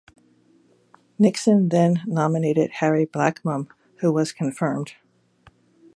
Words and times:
Nixon 1.19 1.69
then 1.69 2.01
nominated 2.07 2.71
Harry 2.79 3.05
Blackmun, 3.05 3.67
who 3.97 4.11
was 4.11 4.31
confirmed. 4.31 4.93